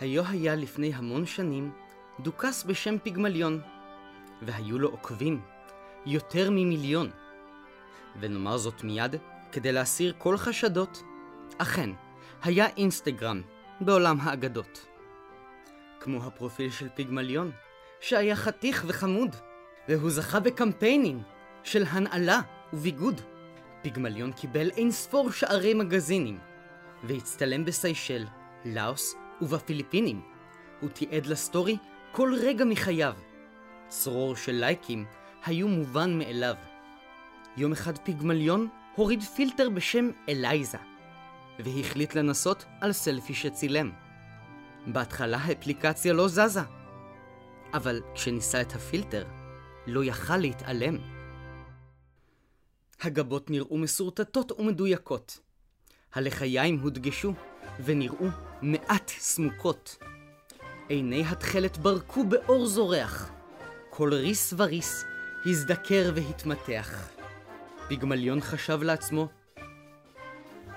[0.00, 1.72] היו היה לפני המון שנים
[2.20, 3.60] דוכס בשם פיגמליון,
[4.42, 5.40] והיו לו עוקבים,
[6.06, 7.10] יותר ממיליון.
[8.20, 9.16] ונאמר זאת מיד,
[9.52, 11.02] כדי להסיר כל חשדות,
[11.58, 11.90] אכן,
[12.42, 13.42] היה אינסטגרם
[13.80, 14.86] בעולם האגדות.
[16.00, 17.50] כמו הפרופיל של פיגמליון,
[18.00, 19.36] שהיה חתיך וחמוד,
[19.88, 21.22] והוא זכה בקמפיינים
[21.64, 22.40] של הנעלה
[22.72, 23.20] וביגוד.
[23.82, 26.38] פיגמליון קיבל אין ספור שערי מגזינים,
[27.04, 28.26] והצטלם בסיישל,
[28.64, 30.20] לאוס ובפיליפינים.
[30.80, 31.76] הוא תיעד לסטורי
[32.12, 33.14] כל רגע מחייו.
[33.88, 35.04] צרור של לייקים
[35.44, 36.54] היו מובן מאליו.
[37.56, 40.78] יום אחד פיגמליון הוריד פילטר בשם אלייזה,
[41.58, 43.90] והחליט לנסות על סלפי שצילם.
[44.86, 46.60] בהתחלה האפליקציה לא זזה,
[47.74, 49.26] אבל כשניסה את הפילטר,
[49.86, 50.98] לא יכל להתעלם.
[53.00, 55.40] הגבות נראו מסורטטות ומדויקות.
[56.14, 57.32] הלחיים הודגשו
[57.84, 58.26] ונראו
[58.62, 59.96] מעט סמוקות.
[60.88, 63.30] עיני התכלת ברקו באור זורח.
[63.90, 65.04] כל ריס וריס
[65.46, 67.08] הזדקר והתמתח.
[67.88, 69.28] פיגמליון חשב לעצמו,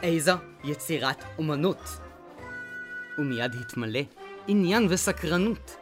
[0.01, 1.89] איזו יצירת אומנות.
[3.17, 3.99] ומיד התמלא
[4.47, 5.75] עניין וסקרנות.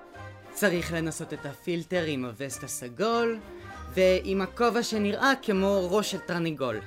[0.54, 3.40] צריך לנסות את הפילטר עם הווסט הסגול,
[3.94, 6.80] ועם הכובע שנראה כמו ראש של תרנגול.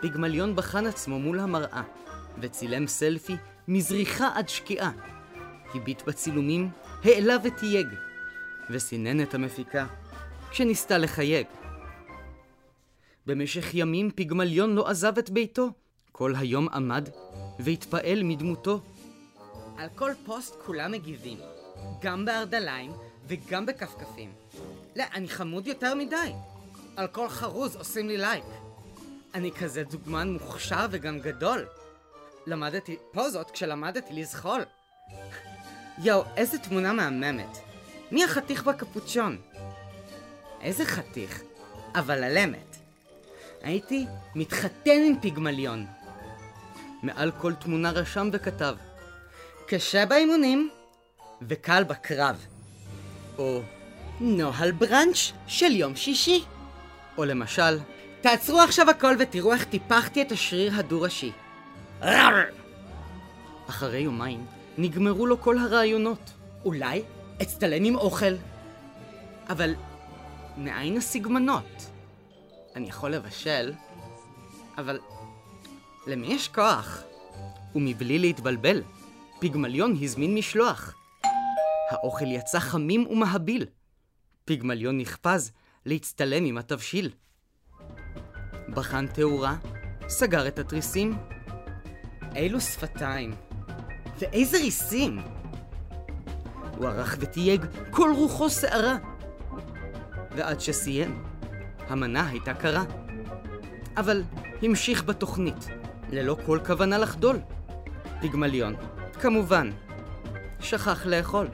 [0.00, 1.82] פיגמליון בחן עצמו מול המראה,
[2.40, 3.36] וצילם סלפי
[3.68, 4.90] מזריחה עד שקיעה.
[5.74, 6.70] הביט בצילומים,
[7.04, 7.86] העלה ותייג,
[8.70, 9.86] וסינן את המפיקה,
[10.50, 11.46] כשניסתה לחייג.
[13.26, 15.70] במשך ימים פיגמליון לא עזב את ביתו,
[16.12, 17.08] כל היום עמד
[17.58, 18.80] והתפעל מדמותו.
[19.76, 21.38] על כל פוסט כולם מגיבים,
[22.00, 22.92] גם בארדליים
[23.26, 24.32] וגם בכפכפים.
[24.96, 26.32] לא, אני חמוד יותר מדי.
[26.96, 28.44] על כל חרוז עושים לי לייק.
[29.34, 31.66] אני כזה דוגמן מוכשר וגם גדול.
[32.48, 34.64] למדתי פוזות כשלמדתי לזחול.
[35.98, 37.58] יואו, איזה תמונה מהממת.
[38.10, 39.38] מי החתיך בקפוצ'ון?
[40.60, 41.42] איזה חתיך?
[41.94, 42.76] אבל על אמת.
[43.62, 45.86] הייתי מתחתן עם פיגמליון.
[47.02, 48.76] מעל כל תמונה רשם וכתב
[49.66, 50.70] קשה באימונים
[51.42, 52.46] וקל בקרב.
[53.38, 53.60] או
[54.20, 56.44] נוהל בראנץ' של יום שישי.
[57.18, 57.78] או למשל,
[58.20, 61.32] תעצרו עכשיו הכל ותראו איך טיפחתי את השריר הדו-ראשי.
[63.68, 64.46] אחרי יומיים
[64.78, 66.32] נגמרו לו כל הרעיונות.
[66.64, 67.02] אולי
[67.42, 68.34] אצטלם עם אוכל.
[69.48, 69.74] אבל
[70.56, 71.90] מאין הסגמנות?
[72.76, 73.72] אני יכול לבשל,
[74.78, 74.98] אבל
[76.06, 77.02] למי יש כוח?
[77.74, 78.82] ומבלי להתבלבל,
[79.38, 80.94] פיגמליון הזמין משלוח.
[81.90, 83.66] האוכל יצא חמים ומהביל.
[84.44, 85.52] פיגמליון נחפז
[85.86, 87.10] להצטלם עם התבשיל.
[88.68, 89.56] בחן תאורה,
[90.08, 91.37] סגר את התריסים.
[92.38, 93.34] אילו שפתיים,
[94.18, 95.18] ואיזה ריסים!
[96.76, 98.96] הוא ערך ותייג כל רוחו שערה.
[100.36, 101.22] ועד שסיים,
[101.88, 102.84] המנה הייתה קרה.
[103.96, 104.22] אבל
[104.62, 105.68] המשיך בתוכנית,
[106.12, 107.38] ללא כל כוונה לחדול.
[108.20, 108.74] פיגמליון,
[109.20, 109.70] כמובן,
[110.60, 111.48] שכח לאכול.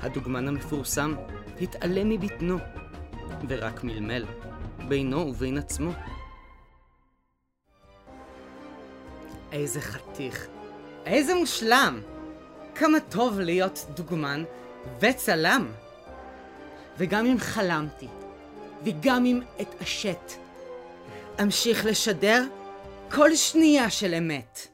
[0.00, 1.14] הדוגמן המפורסם
[1.60, 2.58] התעלם מבטנו,
[3.48, 4.24] ורק מלמל
[4.88, 5.90] בינו ובין עצמו.
[9.54, 10.46] איזה חתיך,
[11.06, 12.00] איזה מושלם!
[12.74, 14.44] כמה טוב להיות דוגמן
[15.00, 15.72] וצלם.
[16.98, 18.06] וגם אם חלמתי,
[18.84, 20.32] וגם אם אתעשת,
[21.42, 22.44] אמשיך לשדר
[23.10, 24.66] כל שנייה של אמת.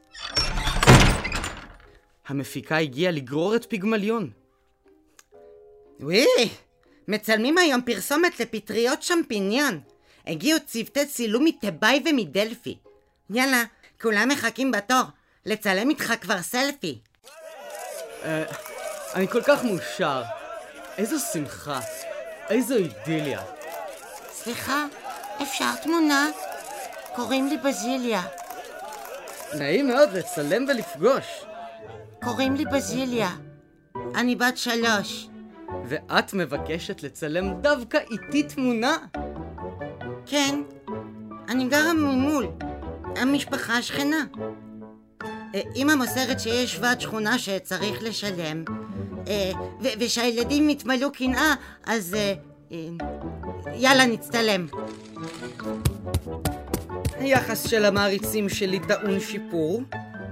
[2.27, 4.29] המפיקה הגיעה לגרור את פיגמליון.
[5.99, 6.49] וואי,
[7.07, 9.79] מצלמים היום פרסומת לפטריות שמפיניון.
[10.27, 12.77] הגיעו צוותי צילום מתיבאי ומדלפי.
[13.29, 13.63] יאללה,
[14.01, 15.03] כולם מחכים בתור.
[15.45, 16.99] לצלם איתך כבר סלפי.
[18.23, 18.43] אה,
[19.13, 20.23] אני כל כך מאושר.
[20.97, 21.79] איזו שמחה.
[22.49, 23.41] איזו אידיליה.
[24.31, 24.85] סליחה,
[25.41, 26.27] אפשר תמונה?
[27.15, 28.21] קוראים לי בזיליה.
[29.53, 31.45] נעים מאוד לצלם ולפגוש.
[32.23, 33.29] קוראים לי בזיליה.
[34.15, 35.27] אני בת שלוש.
[35.85, 38.97] ואת מבקשת לצלם דווקא איתי תמונה?
[40.25, 40.61] כן,
[41.49, 42.47] אני גרה ממול.
[43.15, 44.25] המשפחה השכנה.
[45.55, 48.63] אה, אמא מוסרת שיש ועד שכונה שצריך לשלם,
[49.27, 49.51] אה,
[49.99, 51.53] ושהילדים יתמלאו קנאה,
[51.85, 52.33] אז אה,
[53.75, 54.67] יאללה נצטלם.
[57.19, 59.81] היחס של המעריצים שלי טעון שיפור.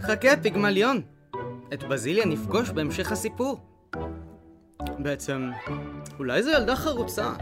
[0.01, 1.01] חכה, פיגמליון.
[1.73, 3.59] את בזיליה נפגוש בהמשך הסיפור.
[4.99, 5.51] בעצם,
[6.19, 7.33] אולי זו ילדה חרוצה.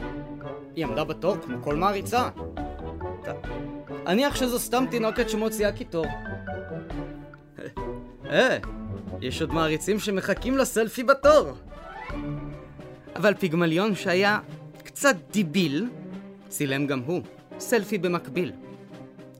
[0.76, 2.30] היא עמדה בתור כמו כל מעריצה.
[4.08, 6.06] אני אניח שזו סתם תינוקת שמוציאה קיטור.
[8.30, 8.58] אה,
[9.22, 11.52] יש עוד מעריצים שמחכים לסלפי בתור.
[13.16, 14.40] אבל פיגמליון שהיה
[14.84, 15.90] קצת דיביל,
[16.50, 17.22] צילם גם הוא
[17.60, 18.52] סלפי במקביל.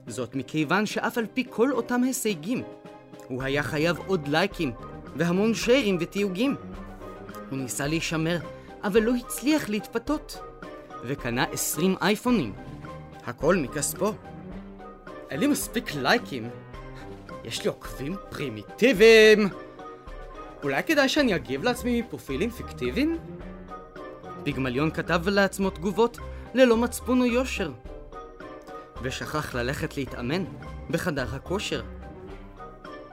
[0.06, 2.62] זאת מכיוון שאף על פי כל אותם הישגים,
[3.28, 4.72] הוא היה חייב עוד לייקים
[5.16, 6.56] והמון שיירים ותיוגים.
[7.50, 8.38] הוא ניסה להישמר,
[8.84, 10.38] אבל לא הצליח להתפתות,
[11.04, 12.52] וקנה 20 אייפונים.
[13.26, 14.12] הכל מכספו.
[15.30, 16.50] אין לי מספיק לייקים.
[17.44, 19.48] יש לי עוקבים פרימיטיביים!
[20.62, 23.18] אולי כדאי שאני אגיב לעצמי מפרופילים פיקטיביים?
[24.42, 26.18] פיגמליון כתב לעצמו תגובות
[26.54, 27.72] ללא מצפון או יושר.
[29.02, 30.44] ושכח ללכת להתאמן
[30.90, 31.82] בחדר הכושר.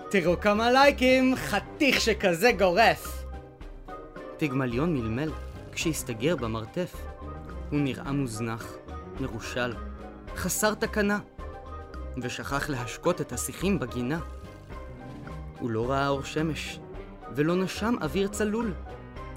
[0.10, 3.24] תראו כמה לייקים, חתיך שכזה גורף!
[4.38, 5.32] פיגמליון מלמל
[5.72, 6.96] כשהסתגר במרתף.
[7.70, 8.78] הוא נראה מוזנח,
[9.20, 9.74] מרושל,
[10.36, 11.20] חסר תקנה,
[12.18, 14.20] ושכח להשקות את השיחים בגינה.
[15.60, 16.80] הוא לא ראה אור שמש,
[17.36, 18.74] ולא נשם אוויר צלול,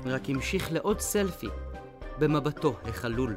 [0.07, 1.49] רק המשיך לעוד סלפי,
[2.19, 3.37] במבטו החלול.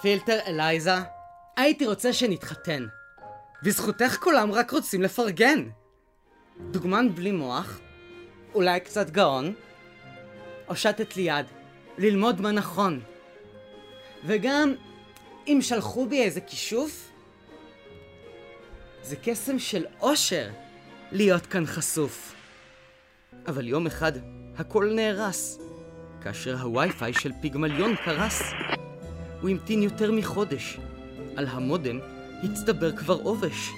[0.00, 0.96] פילטר אלייזה,
[1.56, 2.86] הייתי רוצה שנתחתן.
[3.62, 5.68] בזכותך כולם רק רוצים לפרגן.
[6.70, 7.78] דוגמן בלי מוח,
[8.54, 9.54] אולי קצת גאון,
[10.66, 11.46] הושטת לי יד,
[11.98, 13.00] ללמוד מה נכון.
[14.24, 14.74] וגם,
[15.46, 17.10] אם שלחו בי איזה כישוף,
[19.02, 20.48] זה קסם של אושר
[21.12, 22.34] להיות כאן חשוף.
[23.48, 24.12] אבל יום אחד
[24.56, 25.58] הכל נהרס,
[26.22, 28.42] כאשר הווי-פיי של פיגמליון קרס.
[29.40, 30.78] הוא המתין יותר מחודש.
[31.36, 31.98] על המודם
[32.42, 33.70] הצטבר כבר עובש.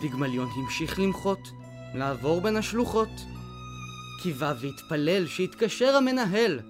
[0.00, 1.48] פיגמליון המשיך למחות,
[1.94, 3.08] לעבור בין השלוחות.
[4.22, 6.60] קיווה והתפלל שיתקשר המנהל.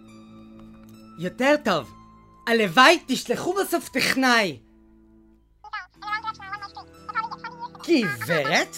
[1.18, 1.95] יותר טוב,
[2.46, 4.58] הלוואי תשלחו בסוף טכנאי.
[8.04, 8.76] גברת?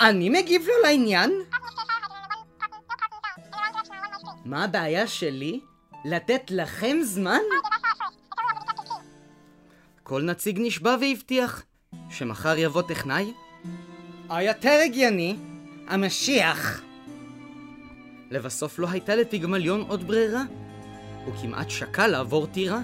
[0.00, 1.30] אני מגיב לו לעניין?
[4.44, 5.60] מה הבעיה שלי?
[6.04, 7.38] לתת לכם זמן?
[10.02, 11.62] כל נציג נשבע והבטיח
[12.10, 13.32] שמחר יבוא טכנאי?
[14.30, 15.36] היותר הגיוני,
[15.88, 16.82] המשיח.
[18.30, 20.42] לבסוף לא הייתה לפיגמליון עוד ברירה.
[21.28, 22.80] הוא כמעט שקל לעבור טירה.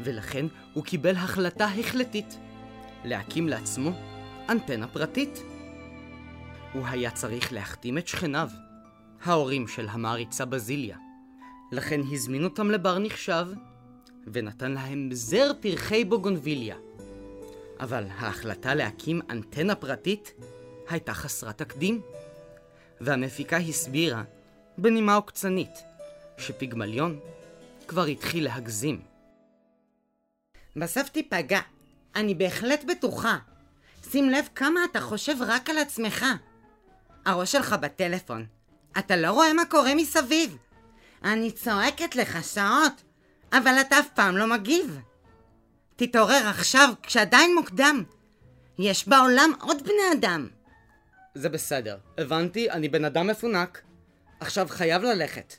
[0.00, 2.38] ולכן הוא קיבל החלטה החלטית
[3.04, 3.90] להקים לעצמו
[4.48, 5.42] אנטנה פרטית.
[6.72, 8.48] הוא היה צריך להחתים את שכניו,
[9.24, 10.96] ההורים של המעריצה בזיליה.
[11.72, 13.46] לכן הזמין אותם לבר נחשב,
[14.26, 16.76] ונתן להם זר פרחי בוגונביליה.
[17.80, 20.32] אבל ההחלטה להקים אנטנה פרטית
[20.88, 22.00] הייתה חסרת תקדים,
[23.00, 24.22] והמפיקה הסבירה,
[24.78, 25.89] בנימה עוקצנית,
[26.40, 27.20] שפיגמליון
[27.88, 29.00] כבר התחיל להגזים.
[30.76, 31.60] בסוף תיפגע.
[32.14, 33.38] אני בהחלט בטוחה.
[34.10, 36.26] שים לב כמה אתה חושב רק על עצמך.
[37.26, 38.46] הראש שלך בטלפון.
[38.98, 40.56] אתה לא רואה מה קורה מסביב.
[41.24, 43.02] אני צועקת לך שעות,
[43.52, 44.98] אבל אתה אף פעם לא מגיב.
[45.96, 48.04] תתעורר עכשיו, כשעדיין מוקדם.
[48.78, 50.48] יש בעולם עוד בני אדם.
[51.34, 53.82] זה בסדר, הבנתי, אני בן אדם מפונק.
[54.40, 55.54] עכשיו חייב ללכת.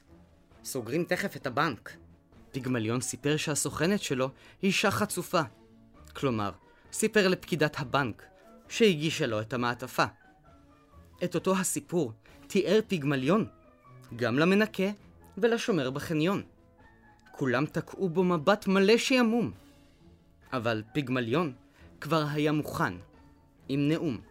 [0.64, 1.98] סוגרים תכף את הבנק.
[2.52, 4.30] פיגמליון סיפר שהסוכנת שלו
[4.62, 5.42] היא אישה חצופה.
[6.14, 6.52] כלומר,
[6.92, 8.24] סיפר לפקידת הבנק,
[8.70, 10.06] שהגישה לו את המעטפה.
[11.24, 12.14] את אותו הסיפור
[12.48, 13.46] תיאר פיגמליון,
[14.16, 14.90] גם למנקה
[15.38, 16.44] ולשומר בחניון.
[17.32, 19.52] כולם תקעו בו מבט מלא שעמום.
[20.54, 21.54] אבל פיגמליון
[22.02, 22.94] כבר היה מוכן,
[23.70, 24.22] עם נאום.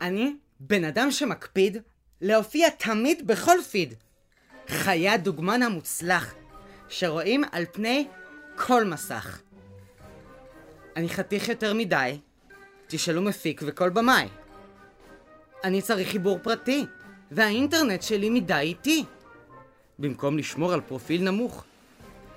[0.00, 1.76] אני בן אדם שמקפיד
[2.20, 3.94] להופיע תמיד בכל פיד.
[4.70, 6.34] חיי הדוגמן המוצלח,
[6.88, 8.08] שרואים על פני
[8.56, 9.40] כל מסך.
[10.96, 12.18] אני חתיך יותר מדי,
[12.86, 14.28] תשאלו מפיק וכל במאי.
[15.64, 16.86] אני צריך חיבור פרטי,
[17.30, 19.04] והאינטרנט שלי מדי איטי.
[19.98, 21.64] במקום לשמור על פרופיל נמוך,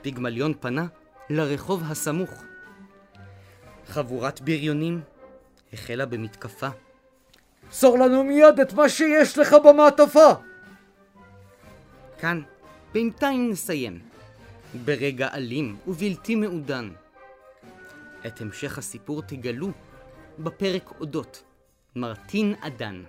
[0.01, 0.85] פיגמליון פנה
[1.29, 2.43] לרחוב הסמוך.
[3.87, 5.01] חבורת בריונים
[5.73, 6.69] החלה במתקפה.
[7.71, 10.33] סור לנו מיד את מה שיש לך במעטפה!
[12.23, 12.41] כאן,
[12.93, 13.99] בינתיים נסיים,
[14.85, 16.89] ברגע אלים ובלתי מעודן.
[18.27, 19.71] את המשך הסיפור תגלו
[20.39, 21.43] בפרק אודות
[21.95, 23.03] מרטין אדן.